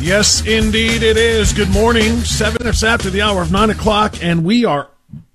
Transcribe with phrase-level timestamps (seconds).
[0.00, 1.52] Yes, indeed it is.
[1.52, 2.18] Good morning.
[2.20, 4.88] Seven minutes after the hour of nine o'clock, and we are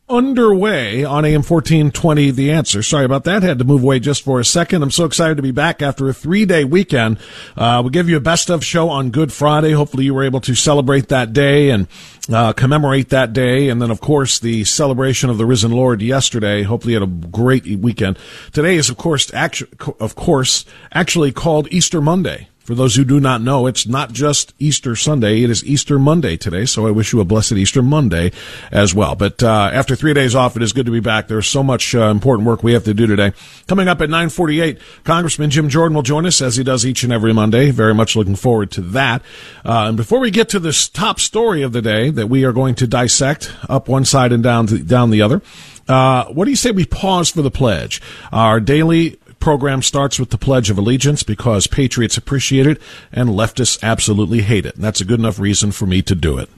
[0.09, 2.81] underway on AM 1420 The Answer.
[2.81, 3.43] Sorry about that.
[3.43, 4.81] Had to move away just for a second.
[4.81, 7.19] I'm so excited to be back after a three day weekend.
[7.55, 9.71] Uh, we'll give you a best of show on Good Friday.
[9.71, 11.87] Hopefully you were able to celebrate that day and
[12.31, 13.69] uh, commemorate that day.
[13.69, 16.63] And then, of course, the celebration of the risen Lord yesterday.
[16.63, 18.17] Hopefully you had a great weekend.
[18.51, 22.48] Today is, of course, actually, of course, actually called Easter Monday.
[22.69, 26.37] For those who do not know, it's not just Easter Sunday, it is Easter Monday
[26.37, 28.31] today, so I wish you a blessed Easter Monday
[28.71, 29.15] as well.
[29.15, 31.27] But uh, after three days off, it is good to be back.
[31.27, 33.33] There's so much uh, important work we have to do today.
[33.65, 37.11] Coming up at 948, Congressman Jim Jordan will join us, as he does each and
[37.11, 37.71] every Monday.
[37.71, 39.23] Very much looking forward to that.
[39.65, 42.53] Uh, and before we get to this top story of the day that we are
[42.53, 45.41] going to dissect up one side and down, down the other,
[45.87, 47.99] uh, what do you say we pause for the pledge?
[48.31, 53.81] Our daily program starts with the Pledge of Allegiance because patriots appreciate it and leftists
[53.81, 54.75] absolutely hate it.
[54.75, 56.49] And that's a good enough reason for me to do it.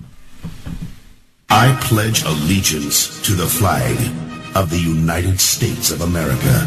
[1.49, 3.97] I pledge allegiance to the flag
[4.55, 6.65] of the United States of America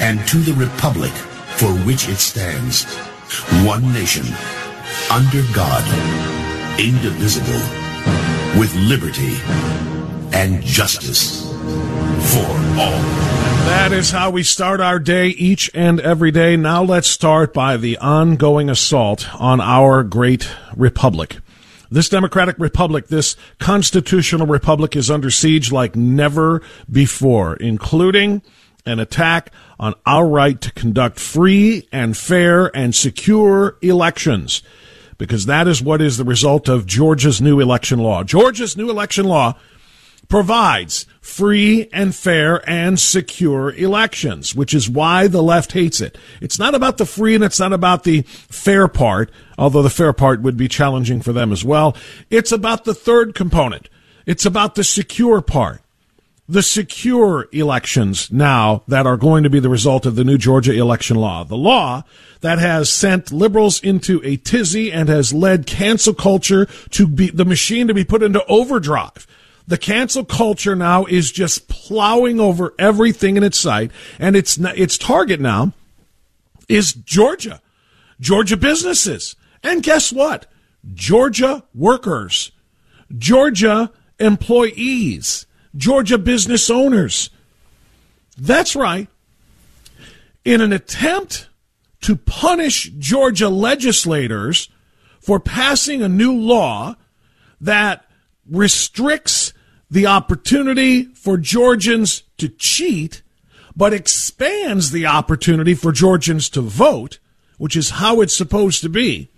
[0.00, 1.12] and to the republic
[1.56, 2.84] for which it stands,
[3.64, 4.26] one nation,
[5.10, 5.84] under God,
[6.78, 7.62] indivisible,
[8.58, 9.36] with liberty
[10.36, 11.48] and justice
[12.32, 13.43] for all.
[13.64, 16.54] That is how we start our day each and every day.
[16.54, 21.38] Now let's start by the ongoing assault on our great republic.
[21.90, 26.60] This democratic republic, this constitutional republic is under siege like never
[26.90, 28.42] before, including
[28.84, 34.62] an attack on our right to conduct free and fair and secure elections.
[35.16, 38.24] Because that is what is the result of Georgia's new election law.
[38.24, 39.56] Georgia's new election law
[40.28, 46.18] provides free and fair and secure elections, which is why the left hates it.
[46.40, 50.12] It's not about the free and it's not about the fair part, although the fair
[50.12, 51.96] part would be challenging for them as well.
[52.30, 53.88] It's about the third component.
[54.26, 55.80] It's about the secure part.
[56.46, 60.74] The secure elections now that are going to be the result of the new Georgia
[60.74, 61.42] election law.
[61.42, 62.04] The law
[62.42, 67.46] that has sent liberals into a tizzy and has led cancel culture to be the
[67.46, 69.26] machine to be put into overdrive
[69.66, 74.98] the cancel culture now is just plowing over everything in its sight, and its its
[74.98, 75.72] target now
[76.68, 77.60] is Georgia,
[78.20, 80.46] Georgia businesses, and guess what?
[80.92, 82.52] Georgia workers,
[83.16, 87.30] Georgia employees, Georgia business owners.
[88.36, 89.08] That's right.
[90.44, 91.48] In an attempt
[92.02, 94.68] to punish Georgia legislators
[95.20, 96.96] for passing a new law
[97.62, 98.04] that
[98.46, 99.53] restricts
[99.90, 103.22] the opportunity for Georgians to cheat,
[103.76, 107.18] but expands the opportunity for Georgians to vote,
[107.58, 109.28] which is how it's supposed to be.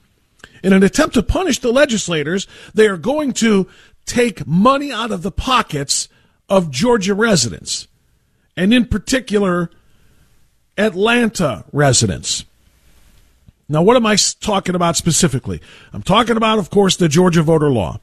[0.62, 3.68] In an attempt to punish the legislators, they are going to
[4.04, 6.08] take money out of the pockets
[6.48, 7.88] of Georgia residents,
[8.56, 9.70] and in particular,
[10.78, 12.44] Atlanta residents.
[13.68, 15.60] Now, what am I talking about specifically?
[15.92, 18.00] I'm talking about, of course, the Georgia voter law.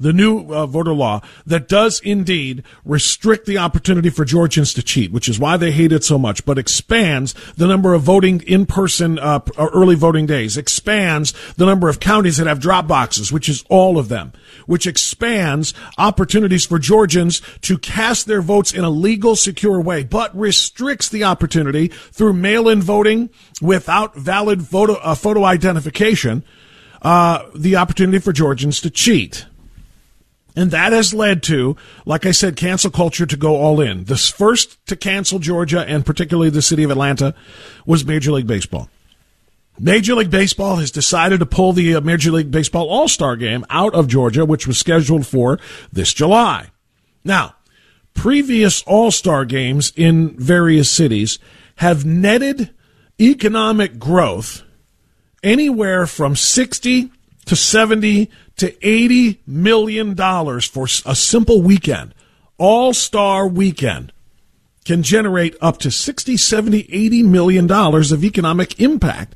[0.00, 5.12] The new uh, voter law that does indeed restrict the opportunity for Georgians to cheat,
[5.12, 8.66] which is why they hate it so much, but expands the number of voting in
[8.66, 13.48] person uh, early voting days, expands the number of counties that have drop boxes, which
[13.48, 14.32] is all of them,
[14.66, 20.34] which expands opportunities for Georgians to cast their votes in a legal, secure way, but
[20.36, 23.28] restricts the opportunity through mail-in voting
[23.60, 26.42] without valid photo, uh, photo identification,
[27.02, 29.46] uh, the opportunity for Georgians to cheat.
[30.56, 34.04] And that has led to, like I said, cancel culture to go all in.
[34.04, 37.34] The first to cancel Georgia and particularly the city of Atlanta
[37.86, 38.88] was Major League Baseball.
[39.78, 43.64] Major League Baseball has decided to pull the uh, Major League Baseball All Star game
[43.70, 45.58] out of Georgia, which was scheduled for
[45.90, 46.70] this July.
[47.24, 47.54] Now,
[48.12, 51.38] previous All Star games in various cities
[51.76, 52.70] have netted
[53.18, 54.62] economic growth
[55.42, 57.10] anywhere from 60
[57.46, 58.30] to 70
[58.60, 62.14] to 80 million dollars for a simple weekend.
[62.58, 64.12] All-star weekend
[64.84, 69.34] can generate up to 60, 70, 80 million dollars of economic impact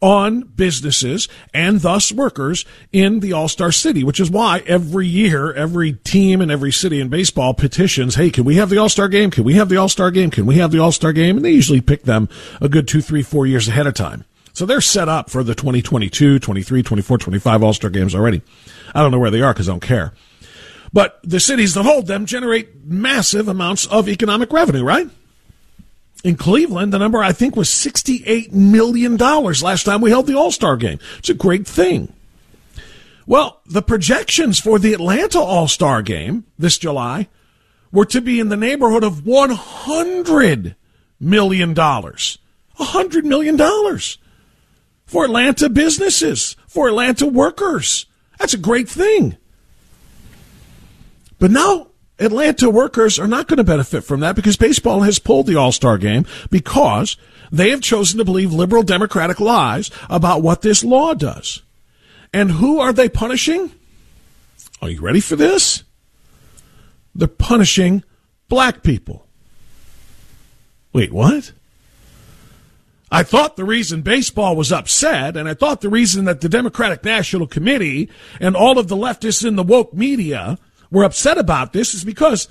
[0.00, 5.92] on businesses and thus workers in the All-Star City, which is why every year, every
[5.92, 9.30] team and every city in baseball petitions, hey, can we have the All-Star game?
[9.30, 10.30] Can we have the All-Star game?
[10.30, 11.36] Can we have the All-Star game?
[11.36, 12.28] And they usually pick them
[12.60, 14.24] a good two, three, four years ahead of time.
[14.52, 18.42] So they're set up for the 2022, 23, 24, 25 All Star games already.
[18.94, 20.12] I don't know where they are because I don't care.
[20.92, 25.08] But the cities that hold them generate massive amounts of economic revenue, right?
[26.22, 30.52] In Cleveland, the number I think was $68 million last time we held the All
[30.52, 30.98] Star game.
[31.18, 32.12] It's a great thing.
[33.26, 37.28] Well, the projections for the Atlanta All Star game this July
[37.90, 40.74] were to be in the neighborhood of $100
[41.20, 41.74] million.
[41.74, 43.56] $100 million
[45.12, 48.06] for Atlanta businesses, for Atlanta workers.
[48.38, 49.36] That's a great thing.
[51.38, 51.88] But now
[52.18, 55.70] Atlanta workers are not going to benefit from that because baseball has pulled the All
[55.70, 57.18] Star game because
[57.50, 61.60] they have chosen to believe liberal Democratic lies about what this law does.
[62.32, 63.70] And who are they punishing?
[64.80, 65.84] Are you ready for this?
[67.14, 68.02] They're punishing
[68.48, 69.26] black people.
[70.94, 71.52] Wait, what?
[73.14, 77.04] I thought the reason baseball was upset, and I thought the reason that the Democratic
[77.04, 78.08] National Committee
[78.40, 80.58] and all of the leftists in the woke media
[80.90, 82.48] were upset about this is because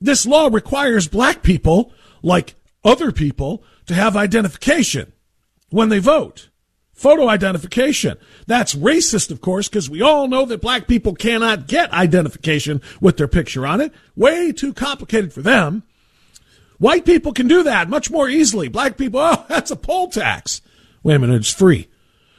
[0.00, 1.92] this law requires black people,
[2.22, 5.12] like other people, to have identification
[5.68, 6.48] when they vote.
[6.94, 8.16] Photo identification.
[8.46, 13.18] That's racist, of course, because we all know that black people cannot get identification with
[13.18, 13.92] their picture on it.
[14.16, 15.82] Way too complicated for them.
[16.80, 18.68] White people can do that much more easily.
[18.68, 20.62] Black people, oh, that's a poll tax.
[21.02, 21.88] Wait a minute, it's free.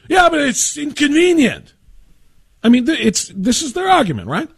[0.08, 1.72] Yeah, but it's inconvenient.
[2.62, 4.50] I mean, it's this is their argument, right?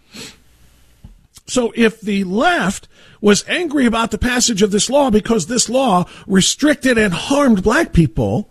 [1.46, 2.88] So if the left
[3.20, 7.92] was angry about the passage of this law because this law restricted and harmed black
[7.92, 8.50] people,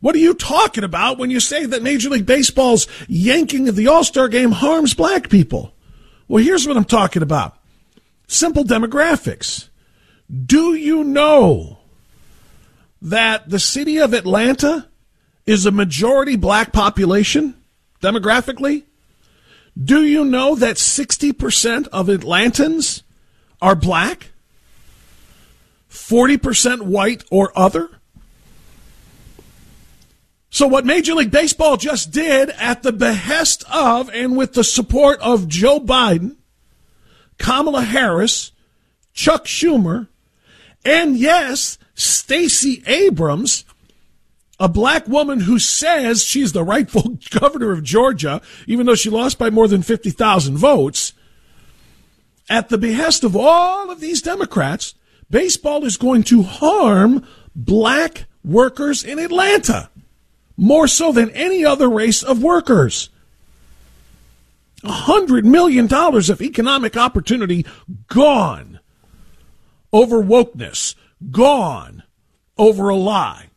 [0.00, 3.86] what are you talking about when you say that Major League Baseball's yanking of the
[3.86, 5.72] All-Star game harms black people?
[6.28, 7.56] Well, here's what I'm talking about.
[8.26, 9.68] Simple demographics.
[10.32, 11.78] Do you know
[13.02, 14.88] that the city of Atlanta
[15.44, 17.54] is a majority black population
[18.00, 18.84] demographically?
[19.82, 23.02] Do you know that 60% of Atlantans
[23.60, 24.30] are black?
[25.90, 27.90] 40% white or other?
[30.48, 35.18] So what Major League Baseball just did at the behest of and with the support
[35.20, 36.36] of Joe Biden,
[37.38, 38.52] Kamala Harris,
[39.14, 40.08] Chuck Schumer,
[40.84, 43.64] and yes, Stacey Abrams,
[44.58, 49.38] a black woman who says she's the rightful governor of Georgia, even though she lost
[49.38, 51.12] by more than 50,000 votes,
[52.50, 54.94] at the behest of all of these Democrats,
[55.30, 59.88] baseball is going to harm black workers in Atlanta
[60.56, 63.08] more so than any other race of workers.
[64.84, 67.64] A hundred million dollars of economic opportunity
[68.08, 68.71] gone
[69.92, 70.94] over wokeness,
[71.30, 72.02] gone
[72.56, 73.48] over a lie.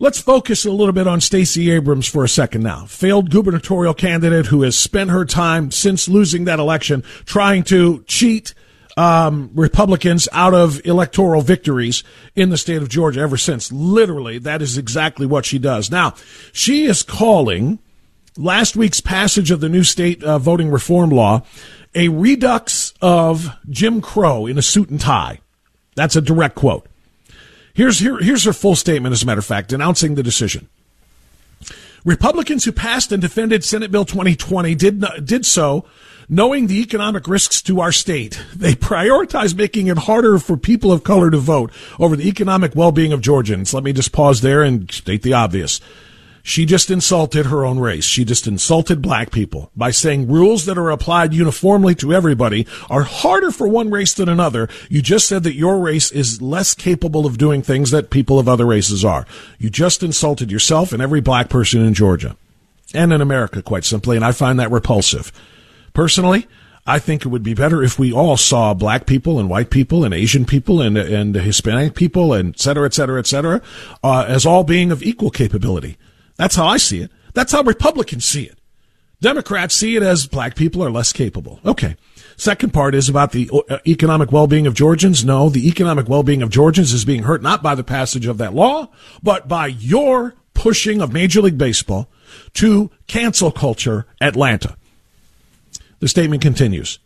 [0.00, 2.86] Let's focus a little bit on Stacey Abrams for a second now.
[2.86, 8.54] Failed gubernatorial candidate who has spent her time since losing that election trying to cheat
[8.96, 12.04] um, Republicans out of electoral victories
[12.36, 13.72] in the state of Georgia ever since.
[13.72, 15.90] Literally, that is exactly what she does.
[15.90, 16.14] Now,
[16.52, 17.80] she is calling
[18.36, 21.42] last week's passage of the new state uh, voting reform law
[21.94, 25.40] a redux of Jim Crow in a suit and tie.
[25.94, 26.86] That's a direct quote.
[27.74, 30.68] Here's, here, here's her full statement, as a matter of fact, denouncing the decision.
[32.04, 35.84] Republicans who passed and defended Senate Bill 2020 did, did so
[36.28, 38.42] knowing the economic risks to our state.
[38.54, 43.12] They prioritize making it harder for people of color to vote over the economic well-being
[43.12, 43.72] of Georgians.
[43.72, 45.80] Let me just pause there and state the obvious.
[46.48, 48.06] She just insulted her own race.
[48.06, 53.02] She just insulted black people by saying rules that are applied uniformly to everybody are
[53.02, 54.66] harder for one race than another.
[54.88, 58.48] You just said that your race is less capable of doing things that people of
[58.48, 59.26] other races are.
[59.58, 62.34] You just insulted yourself and every black person in Georgia
[62.94, 65.30] and in America, quite simply, and I find that repulsive.
[65.92, 66.46] Personally,
[66.86, 70.02] I think it would be better if we all saw black people and white people
[70.02, 73.60] and Asian people and, and Hispanic people and et cetera, et cetera, et cetera,
[74.02, 75.98] uh, as all being of equal capability.
[76.38, 77.10] That's how I see it.
[77.34, 78.58] That's how Republicans see it.
[79.20, 81.60] Democrats see it as black people are less capable.
[81.66, 81.96] Okay.
[82.36, 85.24] Second part is about the uh, economic well-being of Georgians.
[85.24, 88.54] No, the economic well-being of Georgians is being hurt not by the passage of that
[88.54, 88.88] law,
[89.22, 92.08] but by your pushing of Major League Baseball
[92.54, 94.76] to cancel culture Atlanta.
[95.98, 97.00] The statement continues.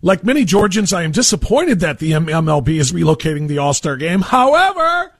[0.00, 4.22] Like many Georgians, I am disappointed that the MLB is relocating the All-Star game.
[4.22, 5.12] However,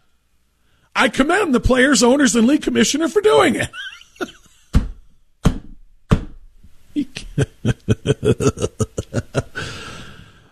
[0.95, 3.71] I commend the players, owners, and league commissioner for doing it.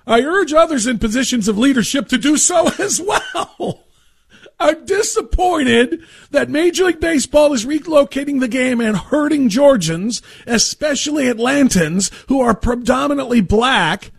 [0.07, 3.85] I urge others in positions of leadership to do so as well.
[4.61, 12.11] I'm disappointed that Major League Baseball is relocating the game and hurting Georgians, especially Atlantans
[12.28, 14.11] who are predominantly black,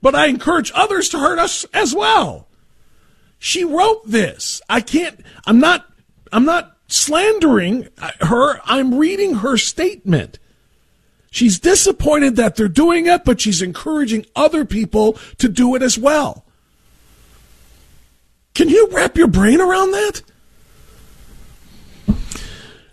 [0.00, 2.45] but I encourage others to hurt us as well.
[3.38, 4.60] She wrote this.
[4.68, 5.86] I can't, I'm not,
[6.32, 7.88] I'm not slandering
[8.20, 8.60] her.
[8.64, 10.38] I'm reading her statement.
[11.30, 15.98] She's disappointed that they're doing it, but she's encouraging other people to do it as
[15.98, 16.44] well.
[18.54, 20.22] Can you wrap your brain around that?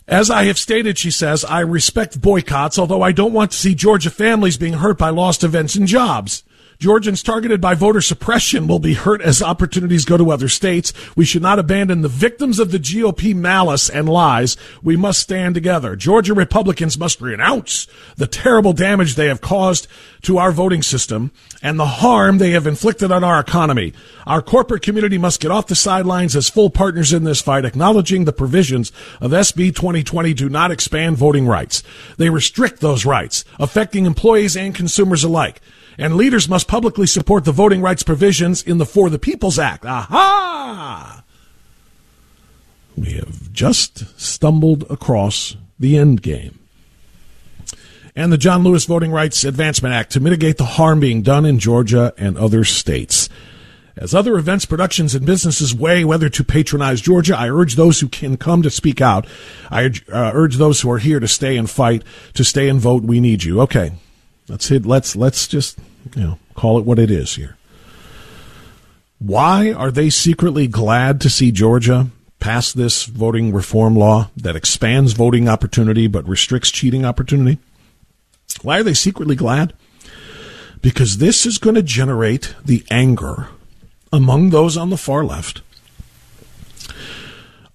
[0.08, 3.74] As I have stated, she says, I respect boycotts, although I don't want to see
[3.74, 6.44] Georgia families being hurt by lost events and jobs.
[6.84, 10.92] Georgians targeted by voter suppression will be hurt as opportunities go to other states.
[11.16, 14.58] We should not abandon the victims of the GOP malice and lies.
[14.82, 15.96] We must stand together.
[15.96, 17.88] Georgia Republicans must renounce
[18.18, 19.88] the terrible damage they have caused
[20.24, 23.94] to our voting system and the harm they have inflicted on our economy.
[24.28, 28.26] Our corporate community must get off the sidelines as full partners in this fight, acknowledging
[28.26, 31.82] the provisions of SB 2020 do not expand voting rights.
[32.18, 35.62] They restrict those rights, affecting employees and consumers alike
[35.98, 39.86] and leaders must publicly support the voting rights provisions in the For the People's Act.
[39.86, 41.24] Aha!
[42.96, 46.60] We have just stumbled across the end game.
[48.16, 51.58] And the John Lewis Voting Rights Advancement Act to mitigate the harm being done in
[51.58, 53.28] Georgia and other states.
[53.96, 58.08] As other events, productions, and businesses weigh whether to patronize Georgia, I urge those who
[58.08, 59.28] can come to speak out.
[59.70, 62.80] I urge, uh, urge those who are here to stay and fight, to stay and
[62.80, 63.04] vote.
[63.04, 63.62] We need you.
[63.62, 63.94] Okay.
[64.48, 65.80] Let's hit, let's let's just
[66.16, 67.58] you know call it what it is here.
[69.20, 72.08] Why are they secretly glad to see Georgia
[72.40, 77.58] pass this voting reform law that expands voting opportunity but restricts cheating opportunity?
[78.62, 79.74] Why are they secretly glad?
[80.82, 83.48] Because this is going to generate the anger
[84.12, 85.62] among those on the far left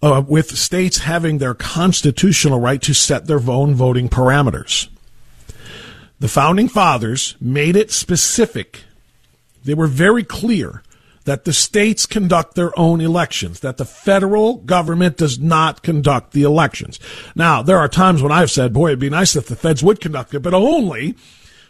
[0.03, 4.89] uh, with states having their constitutional right to set their own voting parameters.
[6.21, 8.85] The founding fathers made it specific.
[9.65, 10.83] They were very clear
[11.25, 16.43] that the states conduct their own elections, that the federal government does not conduct the
[16.43, 16.99] elections.
[17.37, 20.01] Now, there are times when I've said, boy, it'd be nice if the feds would
[20.01, 21.17] conduct it, but only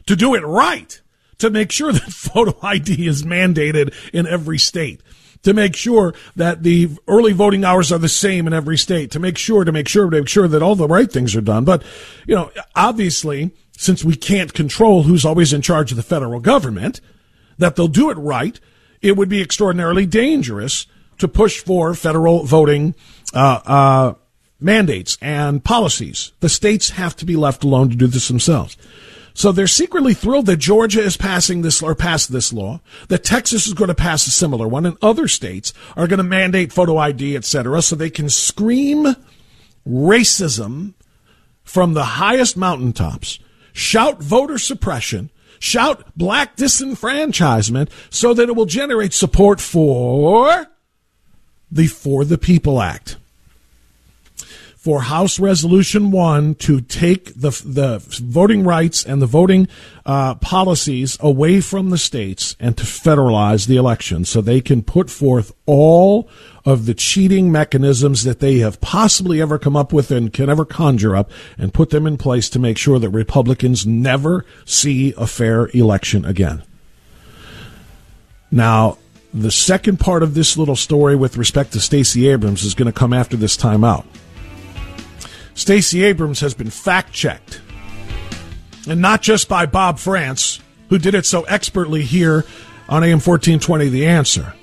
[0.06, 1.00] to do it right,
[1.38, 5.02] to make sure that photo ID is mandated in every state
[5.42, 9.20] to make sure that the early voting hours are the same in every state, to
[9.20, 11.64] make sure, to make sure, to make sure that all the right things are done.
[11.64, 11.84] But,
[12.26, 17.00] you know, obviously, since we can't control who's always in charge of the federal government,
[17.58, 18.58] that they'll do it right,
[19.00, 22.96] it would be extraordinarily dangerous to push for federal voting
[23.32, 24.14] uh, uh,
[24.58, 26.32] mandates and policies.
[26.40, 28.76] The states have to be left alone to do this themselves.
[29.32, 33.68] So they're secretly thrilled that Georgia is passing this or passed this law, that Texas
[33.68, 36.96] is going to pass a similar one, and other states are going to mandate photo
[36.96, 39.14] ID, et cetera, so they can scream
[39.88, 40.94] racism
[41.62, 43.38] from the highest mountaintops
[43.78, 45.30] shout voter suppression,
[45.60, 50.66] shout black disenfranchisement so that it will generate support for
[51.70, 53.17] the For the People Act.
[54.78, 59.66] For House Resolution 1 to take the, the voting rights and the voting
[60.06, 65.10] uh, policies away from the states and to federalize the election so they can put
[65.10, 66.30] forth all
[66.64, 70.64] of the cheating mechanisms that they have possibly ever come up with and can ever
[70.64, 75.26] conjure up and put them in place to make sure that Republicans never see a
[75.26, 76.62] fair election again.
[78.52, 78.96] Now,
[79.34, 82.96] the second part of this little story with respect to Stacey Abrams is going to
[82.96, 84.06] come after this timeout.
[85.58, 87.60] Stacey Abrams has been fact checked.
[88.88, 92.44] And not just by Bob Frantz, who did it so expertly here
[92.88, 94.54] on AM 1420 The Answer.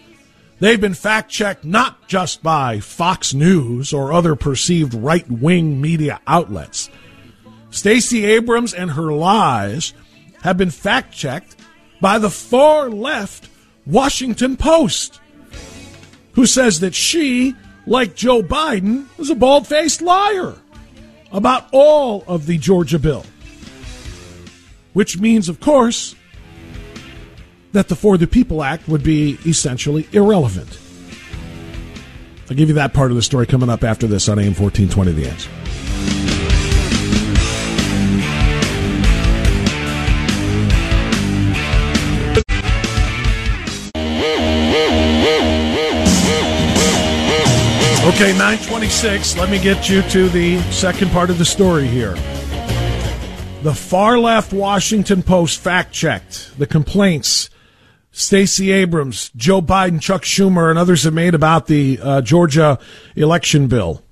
[0.62, 6.22] They've been fact checked not just by Fox News or other perceived right wing media
[6.26, 6.90] outlets.
[7.72, 9.94] Stacey Abrams and her lies
[10.44, 11.58] have been fact checked
[12.00, 13.50] by the far left
[13.86, 15.20] Washington Post,
[16.36, 17.54] who says that she,
[17.86, 20.56] like Joe Biden, is a bald faced liar
[21.36, 23.26] about all of the Georgia bill.
[24.94, 26.16] Which means, of course,
[27.74, 30.80] that the For the People Act would be essentially irrelevant.
[32.50, 35.12] I'll give you that part of the story coming up after this on AM 1420
[35.12, 35.65] The Answer.
[48.06, 49.36] Okay, 926.
[49.36, 52.14] Let me get you to the second part of the story here.
[53.64, 57.50] The far left Washington Post fact checked the complaints
[58.12, 62.78] Stacey Abrams, Joe Biden, Chuck Schumer, and others have made about the uh, Georgia
[63.16, 64.04] election bill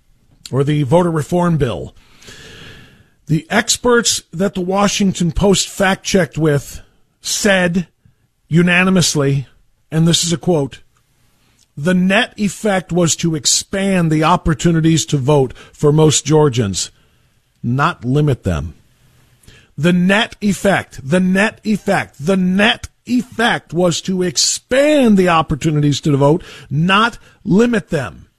[0.51, 1.95] or the voter reform bill.
[3.27, 6.81] The experts that the Washington Post fact checked with
[7.21, 7.87] said
[8.47, 9.45] unanimously,
[9.91, 10.81] and this is a quote,
[11.75, 16.91] the net effect was to expand the opportunities to vote for most Georgians,
[17.61, 18.75] not limit them.
[19.77, 26.15] The net effect, the net effect, the net effect was to expand the opportunities to
[26.15, 28.29] vote, not limit them.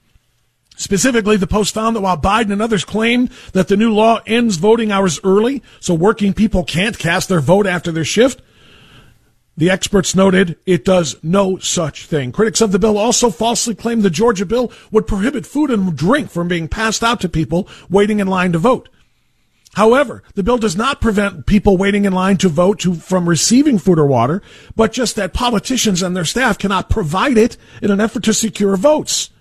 [0.77, 4.57] Specifically, the Post found that while Biden and others claimed that the new law ends
[4.57, 8.41] voting hours early, so working people can't cast their vote after their shift,
[9.57, 12.31] the experts noted it does no such thing.
[12.31, 16.29] Critics of the bill also falsely claimed the Georgia bill would prohibit food and drink
[16.29, 18.89] from being passed out to people waiting in line to vote.
[19.75, 23.77] However, the bill does not prevent people waiting in line to vote to, from receiving
[23.77, 24.41] food or water,
[24.75, 28.77] but just that politicians and their staff cannot provide it in an effort to secure
[28.77, 29.31] votes.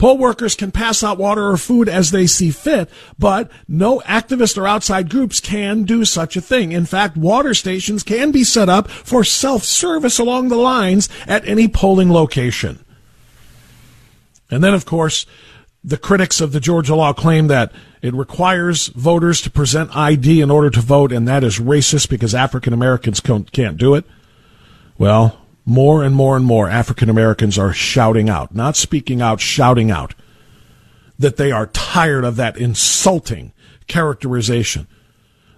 [0.00, 4.56] Poll workers can pass out water or food as they see fit, but no activist
[4.56, 6.72] or outside groups can do such a thing.
[6.72, 11.68] In fact, water stations can be set up for self-service along the lines at any
[11.68, 12.82] polling location.
[14.50, 15.26] And then, of course,
[15.84, 20.50] the critics of the Georgia law claim that it requires voters to present ID in
[20.50, 24.06] order to vote, and that is racist because African Americans can't do it.
[24.96, 25.39] Well,
[25.70, 30.14] more and more and more African Americans are shouting out, not speaking out, shouting out
[31.16, 33.52] that they are tired of that insulting
[33.86, 34.88] characterization,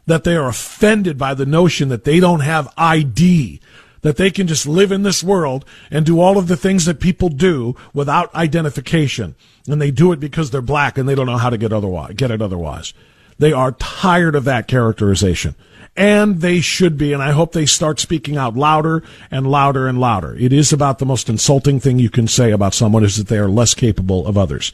[0.07, 3.59] that they are offended by the notion that they don't have ID,
[4.03, 7.01] that they can just live in this world and do all of the things that
[7.01, 9.35] people do without identification.
[9.67, 12.13] And they do it because they're black and they don't know how to get otherwise,
[12.17, 12.93] get it otherwise.
[13.39, 15.55] They are tired of that characterization
[15.97, 17.13] and they should be.
[17.13, 20.35] And I hope they start speaking out louder and louder and louder.
[20.37, 23.39] It is about the most insulting thing you can say about someone is that they
[23.39, 24.73] are less capable of others.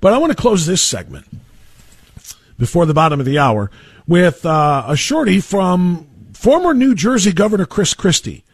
[0.00, 1.26] But I want to close this segment
[2.58, 3.70] before the bottom of the hour
[4.06, 8.44] with uh, a shorty from former New Jersey Governor Chris Christie,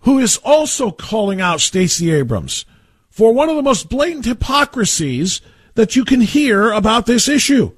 [0.00, 2.64] who is also calling out Stacey Abrams
[3.10, 5.40] for one of the most blatant hypocrisies
[5.74, 7.72] that you can hear about this issue.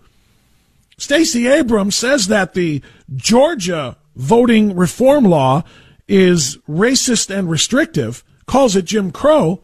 [0.99, 2.83] Stacey Abrams says that the
[3.17, 5.63] Georgia voting reform law
[6.09, 9.63] is racist and restrictive, calls it Jim Crow.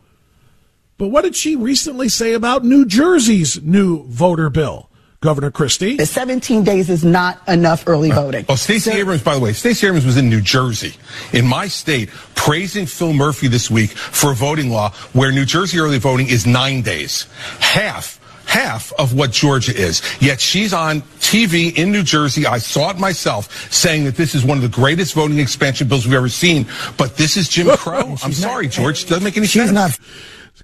[0.97, 4.89] But what did she recently say about New Jersey's new voter bill?
[5.21, 5.97] Governor Christie.
[5.97, 8.45] The 17 days is not enough early uh, voting.
[8.47, 10.95] Oh, Stacey so, Abrams, by the way, Stacey Abrams was in New Jersey,
[11.33, 15.79] in my state, praising Phil Murphy this week for a voting law where New Jersey
[15.79, 17.27] early voting is nine days.
[17.59, 18.21] Half
[18.55, 20.01] half of what Georgia is.
[20.21, 22.47] Yet she's on TV in New Jersey.
[22.47, 26.07] I saw it myself saying that this is one of the greatest voting expansion bills
[26.07, 26.67] we've ever seen.
[26.97, 28.15] But this is Jim Crow.
[28.23, 29.07] I'm sorry, George.
[29.07, 29.73] Doesn't make any sense.
[29.73, 29.99] Not.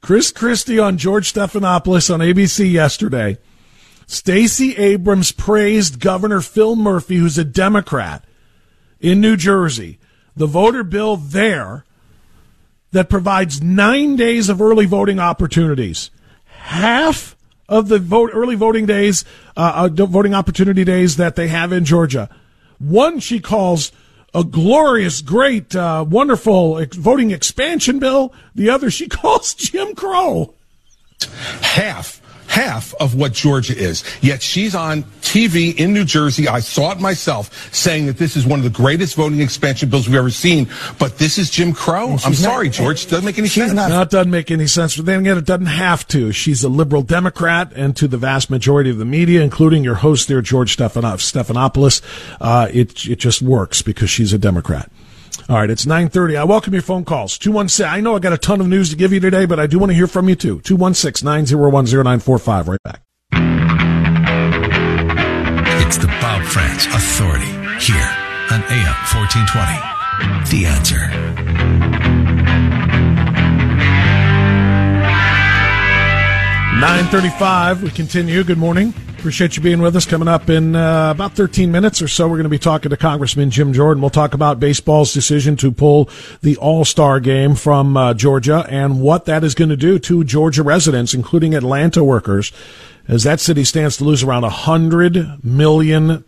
[0.03, 3.39] Chris Christie on George Stephanopoulos on ABC yesterday.
[4.07, 8.25] Stacey Abrams praised Governor Phil Murphy, who's a Democrat
[9.01, 9.99] in New Jersey.
[10.37, 11.85] The voter bill there
[12.93, 16.11] that provides nine days of early voting opportunities.
[16.47, 17.37] Half
[17.71, 19.25] of the vote early voting days,
[19.57, 22.29] uh, uh, voting opportunity days that they have in Georgia.
[22.79, 23.93] One she calls
[24.35, 28.35] a glorious, great, uh, wonderful voting expansion bill.
[28.55, 30.55] The other she calls Jim Crow.
[31.63, 32.20] Half
[32.51, 34.03] half of what Georgia is.
[34.21, 36.49] Yet she's on TV in New Jersey.
[36.49, 40.09] I saw it myself saying that this is one of the greatest voting expansion bills
[40.09, 40.69] we've ever seen.
[40.99, 42.17] But this is Jim Crow.
[42.25, 43.07] I'm sorry, not, George.
[43.07, 43.73] Doesn't make any sense.
[43.73, 44.97] Not, no, it doesn't make any sense.
[44.97, 46.33] But then again, it doesn't have to.
[46.33, 50.27] She's a liberal Democrat, and to the vast majority of the media, including your host
[50.27, 52.03] there, George Stephanopoulos,
[52.41, 54.91] uh, it it just works because she's a Democrat.
[55.51, 56.37] All right, it's 9:30.
[56.37, 57.37] I welcome your phone calls.
[57.37, 57.85] 216.
[57.85, 59.81] I know I got a ton of news to give you today, but I do
[59.81, 60.61] want to hear from you too.
[60.61, 63.01] 216-901-0945 right back.
[65.83, 67.51] It's the Bob Frantz Authority
[67.83, 68.09] here
[68.53, 70.47] on AM 1420.
[70.51, 71.11] The answer.
[76.81, 77.83] Nine thirty-five.
[77.83, 78.45] We continue.
[78.45, 78.95] Good morning.
[79.21, 80.07] Appreciate you being with us.
[80.07, 82.97] Coming up in uh, about 13 minutes or so, we're going to be talking to
[82.97, 84.01] Congressman Jim Jordan.
[84.01, 86.09] We'll talk about baseball's decision to pull
[86.41, 90.25] the All Star game from uh, Georgia and what that is going to do to
[90.25, 92.51] Georgia residents, including Atlanta workers,
[93.09, 96.25] as that city stands to lose around $100 million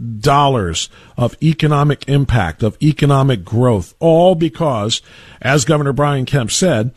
[1.16, 5.00] of economic impact, of economic growth, all because,
[5.40, 6.94] as Governor Brian Kemp said,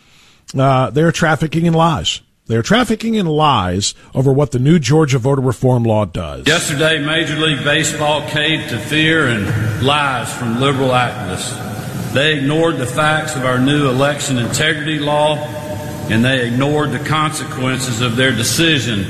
[0.59, 2.19] uh, they're trafficking in lies.
[2.47, 6.45] They're trafficking in lies over what the new Georgia voter reform law does.
[6.45, 12.13] Yesterday, Major League Baseball caved to fear and lies from liberal activists.
[12.13, 18.01] They ignored the facts of our new election integrity law, and they ignored the consequences
[18.01, 19.07] of their decision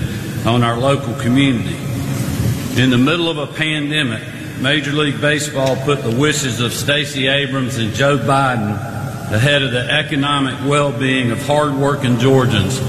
[0.47, 1.75] on our local community.
[2.81, 4.23] In the middle of a pandemic,
[4.61, 8.75] Major League Baseball put the wishes of Stacey Abrams and Joe Biden
[9.29, 12.79] ahead of the economic well being of hardworking Georgians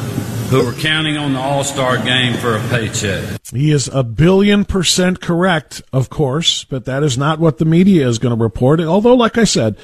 [0.49, 3.41] who were counting on the All Star game for a paycheck.
[3.53, 8.07] He is a billion percent correct, of course, but that is not what the media
[8.09, 8.81] is going to report.
[8.81, 9.77] Although, like I said,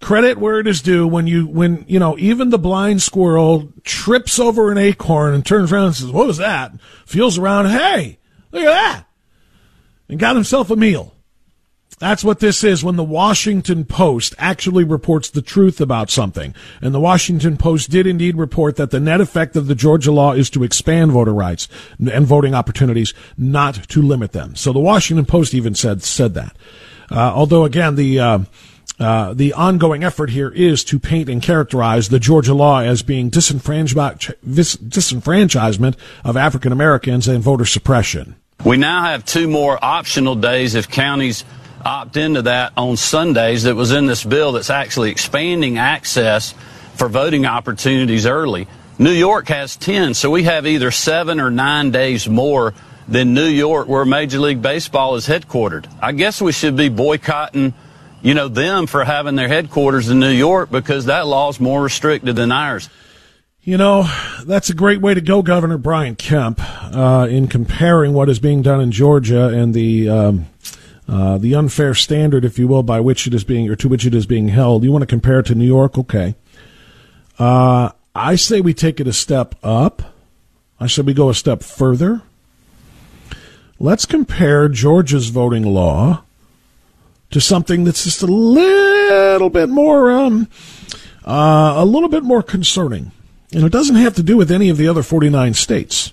[0.00, 4.38] credit where it is due when you when you know even the blind squirrel trips
[4.38, 6.72] over an acorn and turns around and says, "What was that?"
[7.04, 8.18] Feels around, hey,
[8.52, 9.04] look at that,
[10.08, 11.15] and got himself a meal.
[11.98, 16.54] That's what this is when the Washington Post actually reports the truth about something.
[16.82, 20.32] And the Washington Post did indeed report that the net effect of the Georgia law
[20.32, 24.54] is to expand voter rights and voting opportunities, not to limit them.
[24.56, 26.54] So the Washington Post even said said that.
[27.10, 28.40] Uh, although again, the uh,
[29.00, 33.30] uh, the ongoing effort here is to paint and characterize the Georgia law as being
[33.30, 38.36] disenfranchisement of African Americans and voter suppression.
[38.64, 41.44] We now have two more optional days if counties
[41.86, 46.52] opt into that on Sundays that was in this bill that's actually expanding access
[46.96, 48.66] for voting opportunities early.
[48.98, 52.74] New York has 10, so we have either seven or nine days more
[53.06, 55.86] than New York, where Major League Baseball is headquartered.
[56.02, 57.72] I guess we should be boycotting,
[58.20, 61.84] you know, them for having their headquarters in New York because that law is more
[61.84, 62.90] restricted than ours.
[63.60, 64.10] You know,
[64.44, 68.62] that's a great way to go, Governor Brian Kemp, uh, in comparing what is being
[68.62, 70.46] done in Georgia and the um,
[71.08, 74.06] uh, the unfair standard, if you will, by which it is being or to which
[74.06, 74.82] it is being held.
[74.82, 75.96] You want to compare it to New York?
[75.96, 76.34] Okay.
[77.38, 80.14] Uh, I say we take it a step up.
[80.80, 82.22] I say we go a step further.
[83.78, 86.22] Let's compare Georgia's voting law
[87.30, 90.48] to something that's just a little bit more, um,
[91.24, 93.12] uh, a little bit more concerning.
[93.52, 96.12] And it doesn't have to do with any of the other 49 states.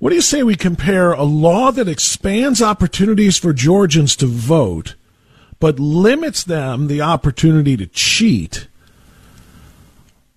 [0.00, 4.94] What do you say we compare a law that expands opportunities for Georgians to vote,
[5.58, 8.66] but limits them the opportunity to cheat?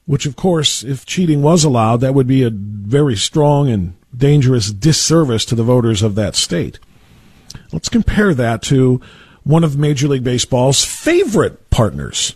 [0.05, 4.69] Which, of course, if cheating was allowed, that would be a very strong and dangerous
[4.69, 6.77] disservice to the voters of that state.
[7.71, 8.99] Let's compare that to
[9.43, 12.35] one of Major League Baseball's favorite partners,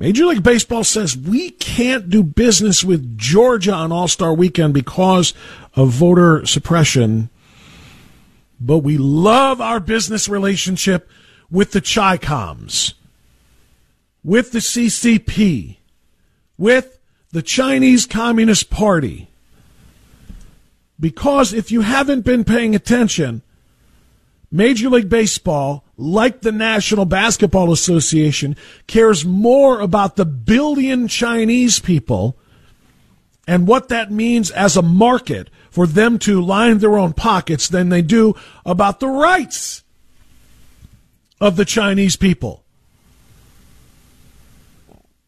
[0.00, 5.34] Major League Baseball says we can't do business with Georgia on All Star Weekend because
[5.74, 7.28] of voter suppression,
[8.58, 11.06] but we love our business relationship
[11.50, 12.94] with the Chi-Coms,
[14.24, 15.76] with the CCP,
[16.56, 16.98] with
[17.32, 19.28] the Chinese Communist Party.
[20.98, 23.42] Because if you haven't been paying attention,
[24.50, 32.36] Major League Baseball like the National Basketball Association, cares more about the billion Chinese people
[33.46, 37.88] and what that means as a market for them to line their own pockets than
[37.88, 38.34] they do
[38.64, 39.84] about the rights
[41.40, 42.64] of the Chinese people.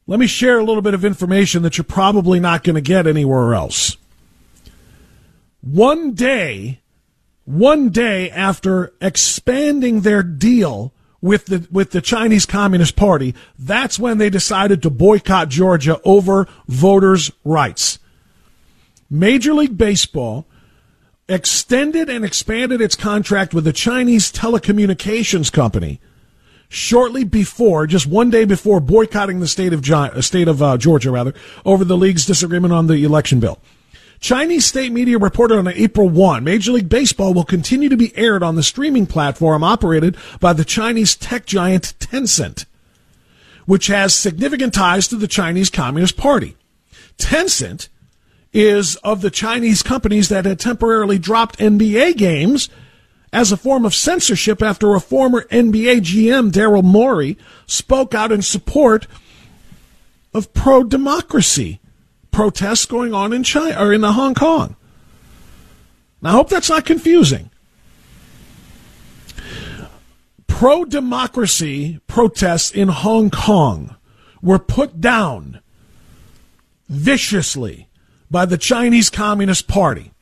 [0.07, 3.07] Let me share a little bit of information that you're probably not going to get
[3.07, 3.97] anywhere else.
[5.61, 6.82] one day,
[7.45, 14.19] one day after expanding their deal with the with the Chinese Communist Party, that's when
[14.19, 17.99] they decided to boycott Georgia over voters' rights.
[19.09, 20.47] Major League Baseball
[21.29, 26.01] extended and expanded its contract with the Chinese telecommunications company
[26.69, 31.11] shortly before, just one day before boycotting the state of uh, state of uh, Georgia,
[31.11, 33.59] rather, over the league's disagreement on the election bill.
[34.23, 38.45] Chinese state media reported on April 1, Major League Baseball will continue to be aired
[38.45, 42.65] on the streaming platform operated by the Chinese tech giant Tencent,
[43.67, 46.57] which has significant ties to the Chinese Communist Party.
[47.19, 47.89] Tencent
[48.53, 52.69] is of the Chinese companies that had temporarily dropped NBA games
[53.33, 58.41] as a form of censorship after a former NBA GM, Daryl Morey, spoke out in
[58.41, 59.09] support
[60.33, 61.81] of pro democracy
[62.33, 64.75] protests going on in China or in Hong Kong.
[66.21, 67.51] Now, I hope that's not confusing.
[70.47, 73.97] Pro democracy protests in Hong Kong
[74.41, 75.61] were put down
[76.89, 77.89] viciously
[78.31, 80.13] by the Chinese Communist Party.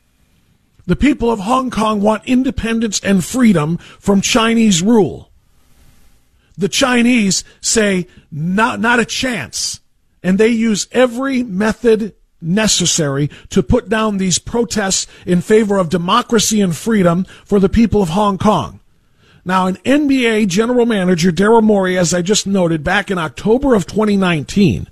[0.86, 5.30] The people of Hong Kong want independence and freedom from Chinese rule.
[6.56, 9.80] The Chinese say, not, not a chance.
[10.22, 16.60] And they use every method necessary to put down these protests in favor of democracy
[16.60, 18.80] and freedom for the people of Hong Kong.
[19.44, 23.86] Now, an NBA general manager, Daryl Morey, as I just noted, back in October of
[23.86, 24.88] 2019,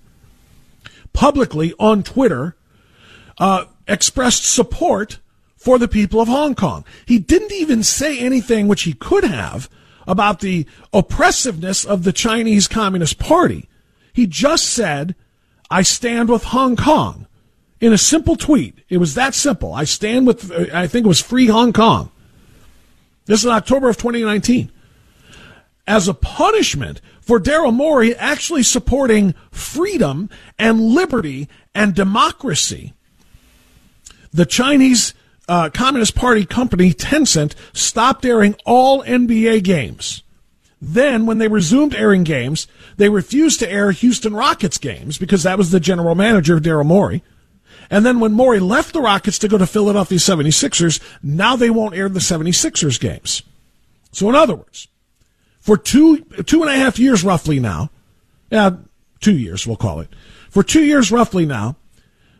[1.12, 2.56] publicly on Twitter,
[3.38, 5.18] uh, expressed support
[5.56, 6.84] for the people of Hong Kong.
[7.04, 9.68] He didn't even say anything which he could have
[10.06, 13.68] about the oppressiveness of the Chinese Communist Party.
[14.18, 15.14] He just said,
[15.70, 17.28] I stand with Hong Kong
[17.80, 18.80] in a simple tweet.
[18.88, 19.72] It was that simple.
[19.72, 22.10] I stand with, I think it was Free Hong Kong.
[23.26, 24.72] This is October of 2019.
[25.86, 32.94] As a punishment for Daryl Morey actually supporting freedom and liberty and democracy,
[34.32, 35.14] the Chinese
[35.48, 40.24] uh, Communist Party company Tencent stopped airing all NBA games.
[40.80, 45.58] Then, when they resumed airing games, they refused to air Houston Rockets games because that
[45.58, 47.22] was the general manager, Daryl Morey.
[47.90, 51.96] And then when Morey left the Rockets to go to Philadelphia 76ers, now they won't
[51.96, 53.42] air the 76ers games.
[54.12, 54.88] So in other words,
[55.60, 57.90] for two, two and a half years roughly now,
[58.50, 58.70] yeah,
[59.20, 60.08] two years we'll call it,
[60.50, 61.76] for two years roughly now,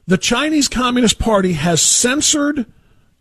[0.06, 2.66] the Chinese Communist Party has censored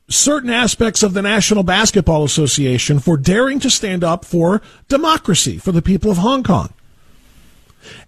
[0.10, 5.72] certain aspects of the National Basketball Association for daring to stand up for democracy for
[5.72, 6.74] the people of Hong Kong.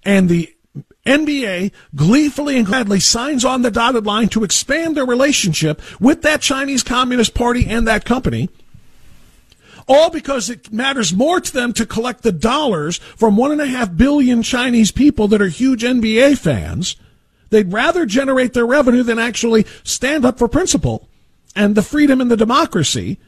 [0.04, 0.54] And the
[1.06, 6.42] NBA gleefully and gladly signs on the dotted line to expand their relationship with that
[6.42, 8.50] Chinese Communist Party and that company.
[9.88, 13.66] All because it matters more to them to collect the dollars from one and a
[13.66, 16.96] half billion Chinese people that are huge NBA fans.
[17.50, 21.09] They'd rather generate their revenue than actually stand up for principle
[21.60, 23.20] and the freedom and the democracy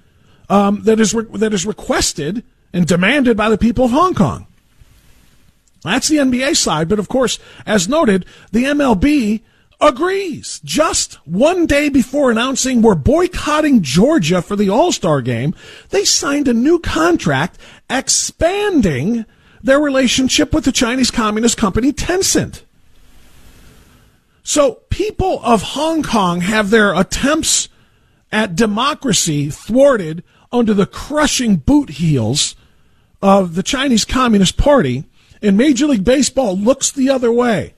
[0.49, 4.47] um, that is re- that is requested and demanded by the people of Hong Kong.
[5.83, 9.41] That's the NBA side, but of course, as noted, the MLB
[9.81, 10.61] agrees.
[10.63, 15.53] Just one day before announcing we're boycotting Georgia for the All Star game,
[15.89, 17.57] they signed a new contract
[17.89, 19.25] expanding
[19.61, 22.61] their relationship with the Chinese Communist company Tencent.
[24.43, 27.67] So people of Hong Kong have their attempts
[28.31, 32.55] at democracy thwarted under the crushing boot heels
[33.21, 35.05] of the Chinese Communist Party,
[35.41, 37.73] and Major League Baseball looks the other way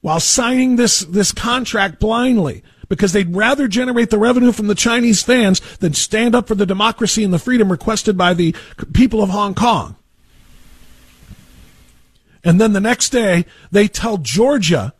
[0.00, 5.22] while signing this, this contract blindly because they'd rather generate the revenue from the Chinese
[5.22, 8.54] fans than stand up for the democracy and the freedom requested by the
[8.92, 9.96] people of Hong Kong.
[12.44, 14.94] And then the next day, they tell Georgia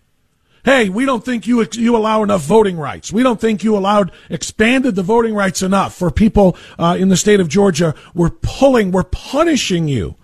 [0.67, 3.11] hey, we don't think you you allow enough voting rights.
[3.11, 7.17] We don't think you allowed expanded the voting rights enough for people uh, in the
[7.17, 7.95] state of Georgia.
[8.15, 10.17] We're pulling, we're punishing you,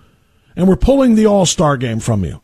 [0.54, 2.42] and we're pulling the All Star game from you.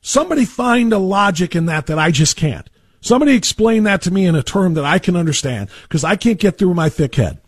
[0.00, 2.70] Somebody find a logic in that that I just can't.
[3.00, 6.38] Somebody explain that to me in a term that I can understand because I can't
[6.38, 7.40] get through my thick head.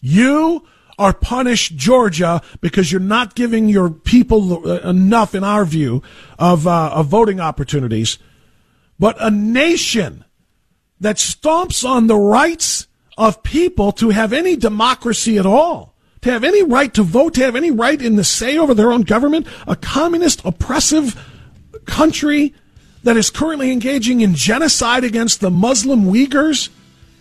[0.00, 0.66] You
[0.98, 6.02] are punished Georgia because you're not giving your people uh, enough, in our view,
[6.38, 8.18] of, uh, of voting opportunities
[9.00, 10.24] but a nation
[11.00, 12.86] that stomps on the rights
[13.16, 17.42] of people to have any democracy at all, to have any right to vote, to
[17.42, 21.18] have any right in the say over their own government, a communist, oppressive
[21.86, 22.54] country
[23.02, 26.68] that is currently engaging in genocide against the Muslim Uyghurs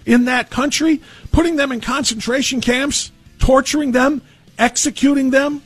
[0.05, 4.21] in that country, putting them in concentration camps, torturing them,
[4.57, 5.61] executing them,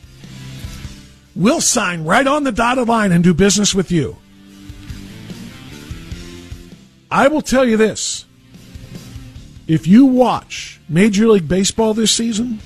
[1.35, 4.15] we'll sign right on the dotted line and do business with you.
[7.13, 8.25] I will tell you this.
[9.67, 12.59] If you watch Major League Baseball this season,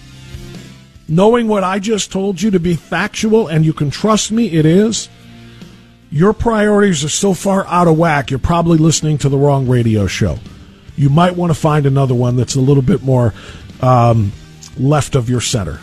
[1.05, 4.65] knowing what I just told you to be factual and you can trust me, it
[4.65, 5.09] is,
[6.09, 10.07] your priorities are so far out of whack, you're probably listening to the wrong radio
[10.07, 10.39] show.
[10.95, 13.33] You might want to find another one that's a little bit more
[13.81, 14.31] um,
[14.77, 15.81] left of your center.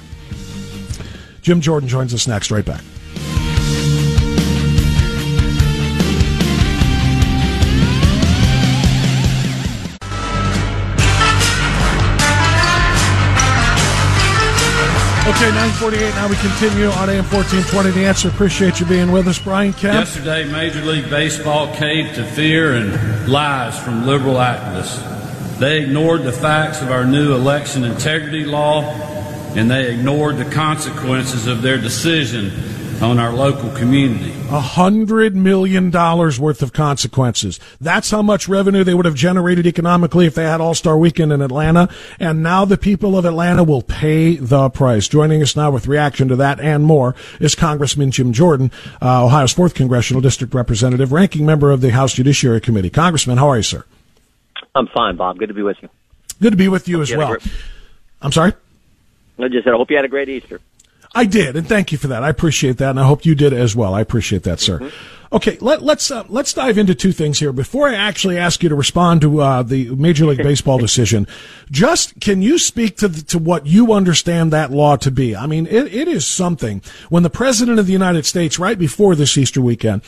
[1.42, 2.80] Jim Jordan joins us next, right back.
[15.34, 16.14] Okay, 948.
[16.14, 17.90] Now we continue on AM 1420.
[17.90, 18.28] The answer.
[18.28, 19.94] Appreciate you being with us, Brian Kemp.
[19.94, 25.58] Yesterday, Major League Baseball caved to fear and lies from liberal activists.
[25.58, 28.84] They ignored the facts of our new election integrity law,
[29.56, 32.52] and they ignored the consequences of their decision
[33.02, 34.30] on our local community.
[34.50, 37.58] A hundred million dollars worth of consequences.
[37.80, 41.32] That's how much revenue they would have generated economically if they had All Star Weekend
[41.32, 41.88] in Atlanta.
[42.18, 45.08] And now the people of Atlanta will pay the price.
[45.08, 48.70] Joining us now with reaction to that and more is Congressman Jim Jordan,
[49.02, 52.90] uh, Ohio's fourth congressional district representative, ranking member of the House Judiciary Committee.
[52.90, 53.84] Congressman, how are you, sir?
[54.74, 55.38] I'm fine, Bob.
[55.38, 55.88] Good to be with you.
[56.40, 57.28] Good to be with you Hope as you well.
[57.28, 57.42] great-
[58.22, 58.52] I'm sorry.
[59.38, 60.60] I just said I hope you had a great Easter.
[61.14, 62.24] I did, and thank you for that.
[62.24, 63.94] I appreciate that, and I hope you did as well.
[63.94, 64.90] I appreciate that, sir.
[65.34, 68.68] Okay, let, let's uh, let's dive into two things here before I actually ask you
[68.68, 71.26] to respond to uh, the Major League Baseball decision.
[71.72, 75.34] Just can you speak to the, to what you understand that law to be?
[75.34, 79.16] I mean, it, it is something when the president of the United States, right before
[79.16, 80.02] this Easter weekend,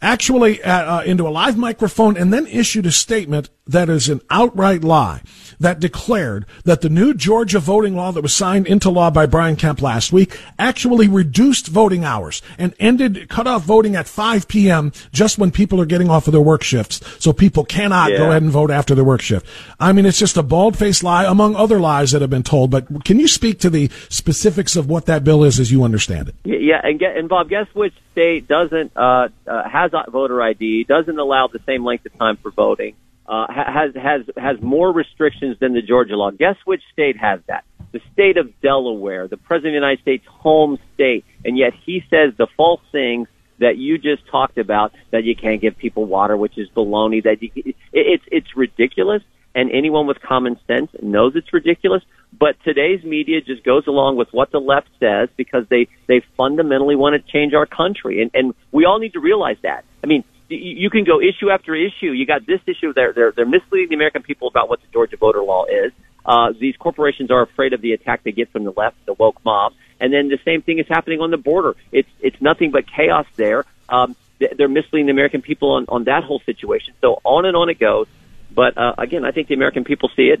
[0.00, 4.20] actually uh, uh, into a live microphone and then issued a statement that is an
[4.30, 5.22] outright lie
[5.60, 9.56] that declared that the new Georgia voting law that was signed into law by Brian
[9.56, 14.90] Kemp last week actually reduced voting hours and ended cut off voting at 5 p.m.
[15.12, 17.00] just when people are getting off of their work shifts.
[17.22, 19.46] So people cannot go ahead and vote after their work shift.
[19.78, 22.70] I mean, it's just a bald faced lie among other lies that have been told.
[22.70, 26.28] But can you speak to the specifics of what that bill is as you understand
[26.28, 26.34] it?
[26.44, 31.18] Yeah, and get, and Bob, guess which state doesn't uh, uh, has voter ID, doesn't
[31.18, 32.94] allow the same length of time for voting,
[33.30, 36.32] uh, has has has more restrictions than the Georgia law.
[36.32, 37.64] Guess which state has that?
[37.92, 42.04] The state of Delaware, the president of the United States' home state, and yet he
[42.10, 46.36] says the false things that you just talked about that you can't give people water,
[46.36, 47.22] which is baloney.
[47.22, 49.22] That you, it, it's it's ridiculous,
[49.54, 52.02] and anyone with common sense knows it's ridiculous.
[52.36, 56.96] But today's media just goes along with what the left says because they they fundamentally
[56.96, 59.84] want to change our country, and and we all need to realize that.
[60.02, 60.24] I mean,
[60.56, 62.12] you can go issue after issue.
[62.12, 62.92] You got this issue.
[62.92, 65.92] They're they're they're misleading the American people about what the Georgia voter law is.
[66.24, 69.42] Uh, these corporations are afraid of the attack they get from the left, the woke
[69.44, 71.76] mob, and then the same thing is happening on the border.
[71.92, 73.64] It's it's nothing but chaos there.
[73.88, 76.94] Um, th- they're misleading the American people on on that whole situation.
[77.00, 78.06] So on and on it goes.
[78.52, 80.40] But uh, again, I think the American people see it,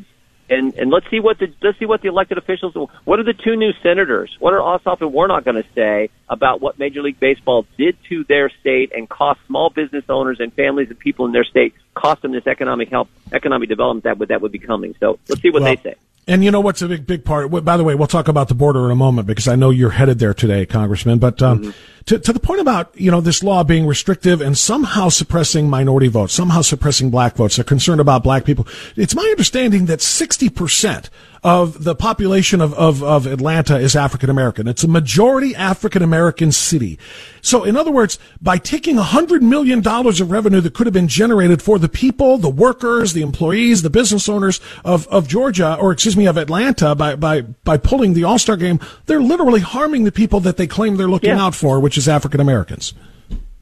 [0.50, 2.74] and and let's see what the let's see what the elected officials.
[3.04, 4.36] What are the two new senators?
[4.38, 8.24] What are Ossoff and Warnock going to say about what Major League Baseball did to
[8.24, 12.22] their state and cost small business owners and families and people in their state, cost
[12.22, 14.94] them this economic help, economic development that would that would be coming.
[15.00, 15.94] So let's see what Well, they say.
[16.30, 17.50] And you know what's a big, big part?
[17.50, 19.90] By the way, we'll talk about the border in a moment because I know you're
[19.90, 21.18] headed there today, Congressman.
[21.18, 21.74] But um,
[22.06, 26.06] to, to the point about you know this law being restrictive and somehow suppressing minority
[26.06, 28.68] votes, somehow suppressing black votes, they're concerned about black people.
[28.94, 31.10] It's my understanding that 60 percent
[31.42, 34.68] of the population of, of, of Atlanta is African American.
[34.68, 36.98] It's a majority African American city.
[37.40, 41.62] So, in other words, by taking $100 million of revenue that could have been generated
[41.62, 46.16] for the people, the workers, the employees, the business owners of, of Georgia, or excuse
[46.16, 50.12] me, of Atlanta, by, by, by pulling the All Star game, they're literally harming the
[50.12, 51.44] people that they claim they're looking Yeah.
[51.46, 52.92] out for, which is African Americans.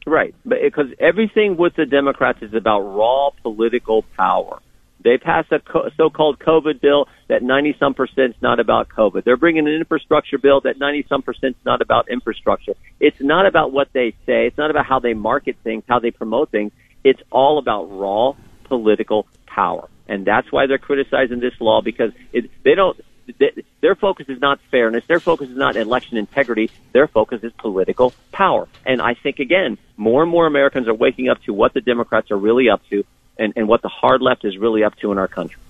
[0.06, 4.58] Right, because everything with the Democrats is about raw political power.
[5.02, 9.24] They passed a co- so-called COVID bill that 90 some percent is not about COVID.
[9.24, 12.74] They're bringing an infrastructure bill that 90 some percent is not about infrastructure.
[13.00, 14.46] It's not about what they say.
[14.46, 16.72] It's not about how they market things, how they promote things.
[17.04, 18.34] It's all about raw
[18.64, 19.88] political power.
[20.08, 22.98] And that's why they're criticizing this law because it, they don't,
[23.38, 25.04] th- their focus is not fairness.
[25.06, 26.70] Their focus is not election integrity.
[26.92, 28.66] Their focus is political power.
[28.87, 32.30] And I think again, more and more Americans are waking up to what the Democrats
[32.30, 33.04] are really up to
[33.38, 35.61] and, and what the hard left is really up to in our country.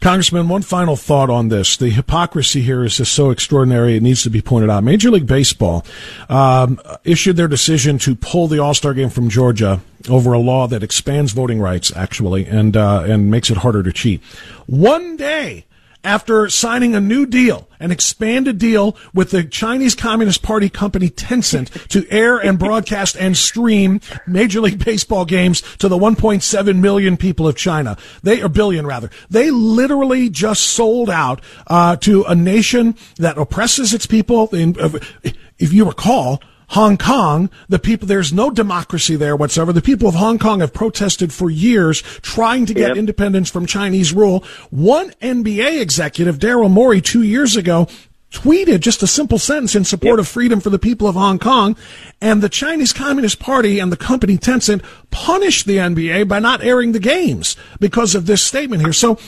[0.00, 1.76] Congressman, one final thought on this.
[1.76, 4.82] The hypocrisy here is just so extraordinary, it needs to be pointed out.
[4.84, 5.84] Major League Baseball
[6.28, 10.66] um, issued their decision to pull the All Star game from Georgia over a law
[10.66, 14.22] that expands voting rights, actually, and, uh, and makes it harder to cheat.
[14.66, 15.66] One day
[16.02, 21.88] after signing a new deal, an expanded deal with the Chinese Communist Party company Tencent
[21.88, 27.46] to air and broadcast and stream Major League Baseball games to the 1.7 million people
[27.46, 27.96] of China.
[28.22, 29.10] They, or billion rather.
[29.28, 34.48] They literally just sold out, uh, to a nation that oppresses its people.
[34.52, 39.72] If you recall, Hong Kong, the people, there's no democracy there whatsoever.
[39.72, 42.96] The people of Hong Kong have protested for years trying to get yep.
[42.96, 44.44] independence from Chinese rule.
[44.70, 47.88] One NBA executive, Daryl Morey, two years ago,
[48.30, 50.20] tweeted just a simple sentence in support yep.
[50.20, 51.76] of freedom for the people of Hong Kong.
[52.20, 56.92] And the Chinese Communist Party and the company Tencent punished the NBA by not airing
[56.92, 58.92] the games because of this statement here.
[58.92, 59.18] So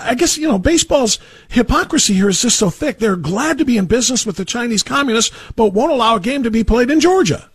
[0.00, 2.98] I guess, you know, baseball's hypocrisy here is just so thick.
[2.98, 6.44] They're glad to be in business with the Chinese communists, but won't allow a game
[6.44, 7.48] to be played in Georgia.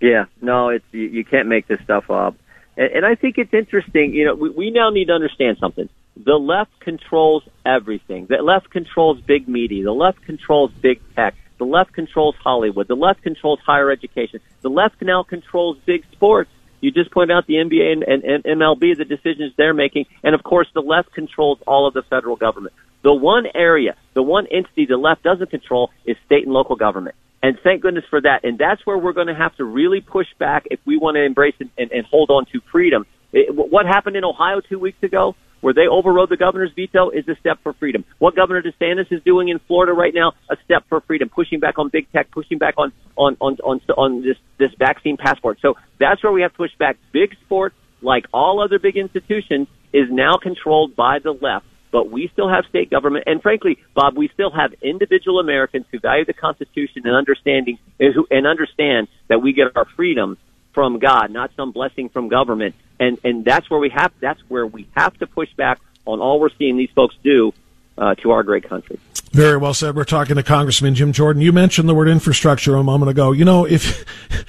[0.00, 2.36] Yeah, no, it's, you, you can't make this stuff up.
[2.76, 5.88] And, and I think it's interesting, you know, we, we now need to understand something
[6.16, 8.26] the left controls everything.
[8.26, 9.84] The left controls big media.
[9.84, 11.34] The left controls big tech.
[11.58, 12.88] The left controls Hollywood.
[12.88, 14.40] The left controls higher education.
[14.62, 16.50] The left now controls big sports.
[16.80, 20.06] You just pointed out the NBA and, and, and MLB, the decisions they're making.
[20.22, 22.74] And of course, the left controls all of the federal government.
[23.02, 27.14] The one area, the one entity the left doesn't control is state and local government.
[27.42, 28.44] And thank goodness for that.
[28.44, 31.22] And that's where we're going to have to really push back if we want to
[31.22, 33.06] embrace and, and, and hold on to freedom.
[33.32, 35.36] It, what happened in Ohio two weeks ago?
[35.66, 38.04] Where they overrode the governor's veto is a step for freedom.
[38.20, 41.76] What Governor DeSantis is doing in Florida right now, a step for freedom, pushing back
[41.76, 45.58] on big tech, pushing back on on on on, on this this vaccine passport.
[45.60, 46.98] So that's where we have to push back.
[47.10, 51.66] Big sports, like all other big institutions, is now controlled by the left.
[51.90, 55.98] But we still have state government, and frankly, Bob, we still have individual Americans who
[55.98, 60.38] value the Constitution and understanding and, who, and understand that we get our freedom
[60.74, 62.76] from God, not some blessing from government.
[62.98, 66.40] And and that's where we have that's where we have to push back on all
[66.40, 67.52] we're seeing these folks do
[67.98, 68.98] uh, to our great country.
[69.32, 69.94] Very well said.
[69.94, 71.42] We're talking to Congressman Jim Jordan.
[71.42, 73.32] You mentioned the word infrastructure a moment ago.
[73.32, 74.04] You know, if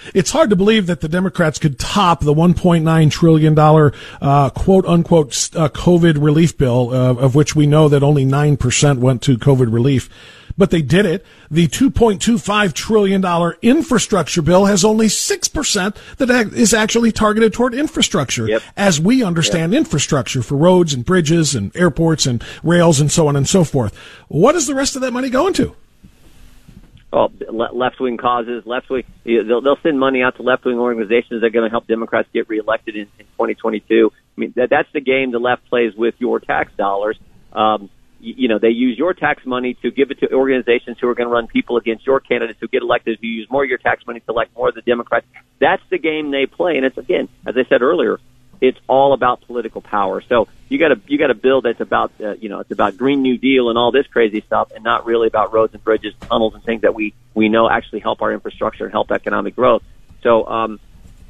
[0.16, 3.92] it's hard to believe that the Democrats could top the 1.9 trillion dollar
[4.22, 8.56] uh, quote unquote uh, COVID relief bill, uh, of which we know that only nine
[8.56, 10.10] percent went to COVID relief
[10.58, 11.26] but they did it.
[11.52, 18.62] The $2.25 trillion infrastructure bill has only 6% that is actually targeted toward infrastructure yep.
[18.76, 19.80] as we understand yep.
[19.80, 23.96] infrastructure for roads and bridges and airports and rails and so on and so forth.
[24.28, 25.76] What is the rest of that money going to?
[27.14, 29.04] Oh, left wing causes, left wing.
[29.24, 32.28] They'll, they'll send money out to left wing organizations that are going to help Democrats
[32.34, 34.12] get reelected in, in 2022.
[34.14, 37.18] I mean, that, that's the game the left plays with your tax dollars.
[37.54, 37.90] Um,
[38.38, 41.28] you know, they use your tax money to give it to organizations who are going
[41.28, 43.20] to run people against your candidates who get elected.
[43.22, 45.26] You use more of your tax money to elect more of the Democrats.
[45.60, 48.20] That's the game they play, and it's again, as I said earlier,
[48.62, 50.22] it's all about political power.
[50.22, 52.98] So you got to you got to build that's about uh, you know it's about
[52.98, 56.14] Green New Deal and all this crazy stuff, and not really about roads and bridges,
[56.22, 59.84] tunnels, and things that we we know actually help our infrastructure and help economic growth.
[60.24, 60.80] So um,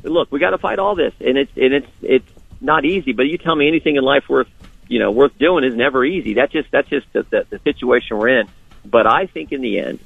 [0.03, 2.31] look, we got to fight all this, and it's and it's it's
[2.61, 3.13] not easy.
[3.13, 4.47] But you tell me anything in life worth
[4.87, 6.33] you know worth doing is never easy.
[6.33, 8.47] That's just that's just the, the, the situation we're in.
[8.85, 9.99] But I think in the end,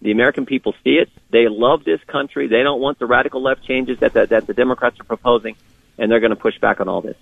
[0.00, 1.10] the American people see it.
[1.30, 2.46] They love this country.
[2.46, 5.56] They don't want the radical left changes that the, that the Democrats are proposing,
[5.98, 7.16] and they're going to push back on all this.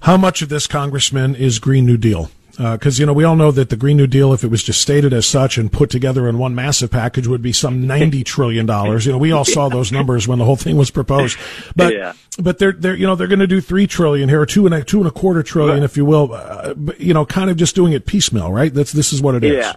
[0.00, 2.30] How much of this, Congressman, is Green New Deal?
[2.56, 4.62] Because, uh, you know, we all know that the Green New Deal, if it was
[4.62, 8.24] just stated as such and put together in one massive package, would be some $90
[8.24, 8.66] trillion.
[8.66, 11.38] You know, we all saw those numbers when the whole thing was proposed.
[11.74, 12.12] But, yeah.
[12.38, 14.74] but they're, they're, you know, they're going to do 3 trillion here, or two and
[14.74, 15.84] a, two and a quarter trillion, right.
[15.84, 18.72] if you will, uh, but, you know, kind of just doing it piecemeal, right?
[18.72, 19.64] That's, this is what it is.
[19.64, 19.74] Yeah.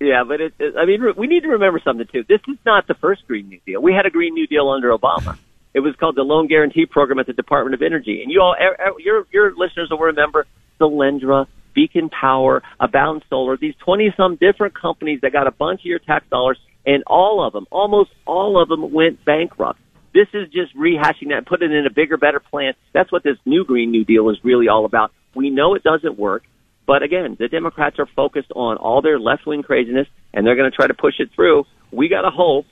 [0.00, 2.24] Yeah, but it, it, I mean, we need to remember something too.
[2.28, 3.82] This is not the first Green New Deal.
[3.82, 5.36] We had a Green New Deal under Obama.
[5.74, 8.22] It was called the Loan Guarantee Program at the Department of Energy.
[8.22, 8.54] And you all,
[8.98, 10.46] your, your listeners will remember
[10.80, 11.46] Solyndra,
[11.78, 16.00] Beacon Power, Abound Solar, these 20 some different companies that got a bunch of your
[16.00, 19.78] tax dollars and all of them, almost all of them went bankrupt.
[20.12, 22.72] This is just rehashing that, putting it in a bigger, better plan.
[22.92, 25.12] That's what this new Green New Deal is really all about.
[25.36, 26.42] We know it doesn't work,
[26.84, 30.68] but again, the Democrats are focused on all their left wing craziness and they're going
[30.68, 31.62] to try to push it through.
[31.92, 32.66] We got to hope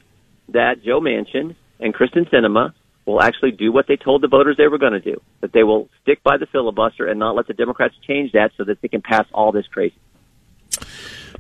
[0.49, 2.73] that Joe Manchin and Kyrsten Sinema
[3.07, 5.63] will actually do what they told the voters they were going to do, that they
[5.63, 8.89] will stick by the filibuster and not let the Democrats change that so that they
[8.89, 9.95] can pass all this crazy.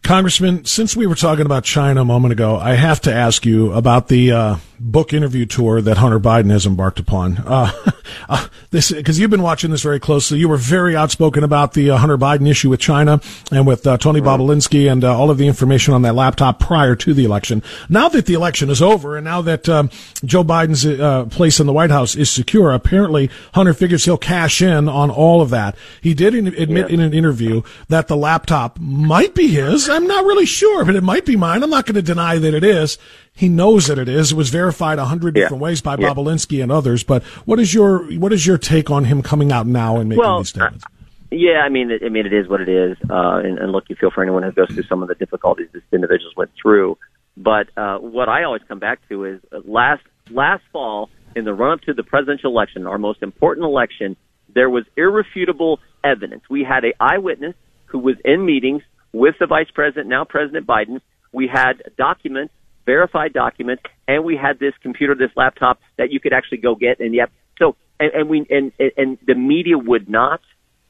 [0.07, 3.73] Congressman, since we were talking about China a moment ago, I have to ask you
[3.73, 7.39] about the uh, book interview tour that Hunter Biden has embarked upon.
[7.39, 7.73] Uh,
[8.29, 10.39] uh, this because you've been watching this very closely.
[10.39, 13.97] You were very outspoken about the uh, Hunter Biden issue with China and with uh,
[13.99, 17.63] Tony Bobulinski and uh, all of the information on that laptop prior to the election.
[17.89, 19.91] Now that the election is over and now that um,
[20.25, 24.63] Joe Biden's uh, place in the White House is secure, apparently Hunter figures he'll cash
[24.63, 25.77] in on all of that.
[26.01, 26.95] He did in, admit yeah.
[26.95, 29.89] in an interview that the laptop might be his.
[29.97, 31.63] I'm not really sure, but it might be mine.
[31.63, 32.99] I'm not going to deny that it is.
[33.33, 34.33] He knows that it is.
[34.33, 35.45] It was verified a hundred yeah.
[35.45, 36.13] different ways by yeah.
[36.17, 37.03] And others.
[37.03, 40.23] But what is your what is your take on him coming out now and making
[40.23, 40.85] well, these statements?
[40.85, 40.89] Uh,
[41.31, 42.97] yeah, I mean, I mean, it is what it is.
[43.11, 45.69] Uh, and, and look, you feel for anyone who goes through some of the difficulties
[45.73, 46.99] this individuals went through.
[47.37, 51.53] But uh, what I always come back to is uh, last last fall in the
[51.53, 54.17] run up to the presidential election, our most important election,
[54.55, 56.43] there was irrefutable evidence.
[56.49, 57.55] We had a eyewitness
[57.87, 58.83] who was in meetings
[59.17, 61.01] with the vice president, now President Biden.
[61.33, 62.53] We had documents
[62.87, 67.01] verified document, and we had this computer, this laptop that you could actually go get.
[67.01, 70.41] And yep, so and, and we and and the media would not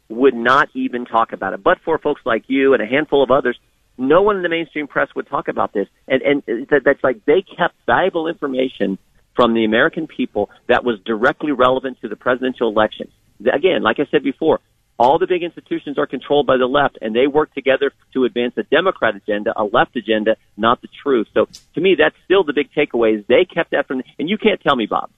[0.09, 1.62] would not even talk about it.
[1.64, 3.59] But for folks like you and a handful of others,
[3.99, 5.89] no one in the mainstream press would talk about this.
[6.07, 8.99] And and that, that's like they kept valuable information
[9.35, 13.11] from the American people that was directly relevant to the presidential election.
[13.41, 14.61] Again, like I said before,
[14.99, 18.55] all the big institutions are controlled by the left, and they work together to advance
[18.57, 21.28] a Democrat agenda, a left agenda, not the truth.
[21.34, 23.18] So to me, that's still the big takeaway.
[23.18, 25.11] Is they kept that from, and you can't tell me, Bob,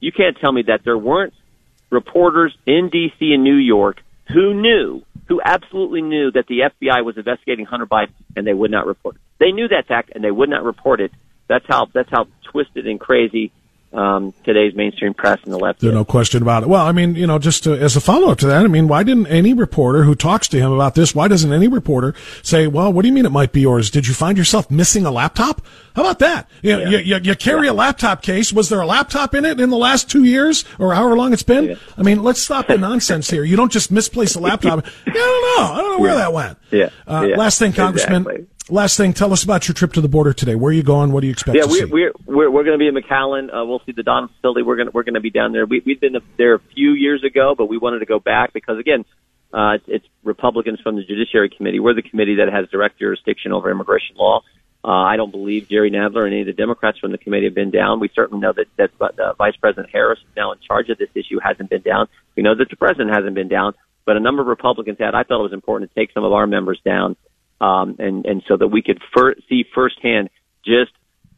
[0.00, 1.34] you can't tell me that there weren't
[1.90, 3.32] reporters in D.C.
[3.32, 4.02] and New York
[4.32, 8.70] who knew, who absolutely knew that the FBI was investigating Hunter Biden, and they would
[8.70, 9.20] not report it.
[9.38, 11.12] They knew that fact, and they would not report it.
[11.48, 13.52] That's how that's how twisted and crazy
[13.92, 15.80] um, today's mainstream press and the left.
[15.80, 16.68] There's no question about it.
[16.68, 18.88] Well, I mean, you know, just to, as a follow up to that, I mean,
[18.88, 22.66] why didn't any reporter who talks to him about this, why doesn't any reporter say,
[22.66, 23.90] well, what do you mean it might be yours?
[23.90, 25.62] Did you find yourself missing a laptop?
[25.96, 26.50] How about that?
[26.60, 26.88] You, yeah.
[26.88, 27.72] you, you, you, carry yeah.
[27.72, 28.52] a laptop case.
[28.52, 31.42] Was there a laptop in it in the last two years or however long it's
[31.42, 31.70] been?
[31.70, 31.74] Yeah.
[31.96, 33.44] I mean, let's stop the nonsense here.
[33.44, 34.84] You don't just misplace a laptop.
[35.06, 35.72] I don't know.
[35.72, 36.58] I don't know where that went.
[36.70, 36.90] Yeah.
[37.06, 38.22] Uh, last thing, Congressman.
[38.22, 38.46] Exactly.
[38.68, 40.54] Last thing, tell us about your trip to the border today.
[40.54, 41.12] Where are you going?
[41.12, 41.56] What do you expect?
[41.56, 43.48] Yeah, we're, we're we're we're going to be in McAllen.
[43.48, 44.62] Uh, we'll see the Don facility.
[44.62, 45.64] We're going to we're going to be down there.
[45.64, 48.78] We, we've been there a few years ago, but we wanted to go back because
[48.78, 49.04] again,
[49.54, 51.80] uh, it's, it's Republicans from the Judiciary Committee.
[51.80, 54.42] We're the committee that has direct jurisdiction over immigration law.
[54.86, 57.54] Uh, I don't believe Jerry Nadler and any of the Democrats from the committee have
[57.54, 57.98] been down.
[57.98, 61.08] We certainly know that that uh, Vice President Harris is now in charge of this
[61.16, 62.06] issue hasn't been down.
[62.36, 63.74] We know that the president hasn't been down,
[64.04, 65.16] but a number of Republicans had.
[65.16, 67.16] I thought it was important to take some of our members down
[67.60, 70.30] um, and and so that we could fir- see firsthand
[70.64, 70.92] just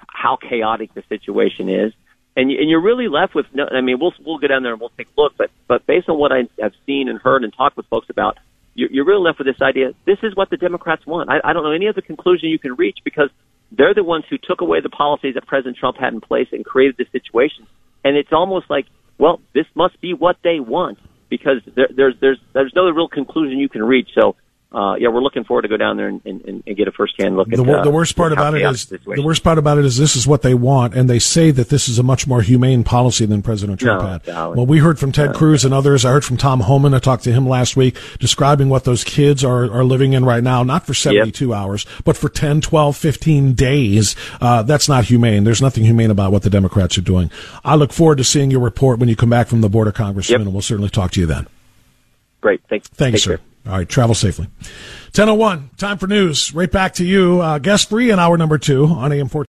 [0.09, 1.93] how chaotic the situation is.
[2.37, 3.67] And, and you're really left with no.
[3.71, 6.09] I mean, we'll we'll go down there and we'll take a look, but but based
[6.09, 8.39] on what I have seen and heard and talked with folks about,
[8.79, 9.93] you're, really left with this idea.
[10.07, 11.29] This is what the Democrats want.
[11.31, 13.31] I, I don't know any other conclusion you can reach because
[13.73, 16.65] they're the ones who took away the policies that President Trump had in place and
[16.65, 17.67] created this situation.
[18.05, 18.87] And it's almost like,
[19.19, 20.99] well, this must be what they want
[21.29, 24.11] because there, there's there's there's no real conclusion you can reach.
[24.15, 24.37] So
[24.71, 27.39] uh, yeah, we're looking forward to go down there and, and, and get a firsthand
[27.39, 29.87] look the, at uh, the worst part about it is the worst part about it
[29.87, 32.43] is this is what they want, and they say that this is a much more
[32.43, 34.27] humane policy than President Trump no, had.
[34.27, 36.05] No, well, we heard from Ted no, Cruz and others.
[36.05, 36.93] I heard from Tom Homan.
[36.93, 40.45] I talked to him last week, describing what those kids are are living in right
[40.45, 41.57] now, not for 72 yep.
[41.57, 44.17] hours, but for 10, 12, 15 days.
[44.39, 45.45] Uh, that's not humane.
[45.45, 47.31] There's nothing humane about what the Democrats are doing.
[47.65, 50.41] I look forward to seeing your report when you come back from the border, Congressman,
[50.41, 50.47] yep.
[50.47, 51.47] and we'll certainly talk to you then.
[52.43, 52.61] Great.
[52.69, 52.89] Thanks.
[52.89, 53.39] Thanks, sir.
[53.39, 53.47] Care.
[53.69, 54.47] All right, travel safely.
[55.15, 56.55] 1001, time for news.
[56.55, 57.43] Right back to you.
[57.43, 59.47] Uh, guest free in hour number two on AM 14.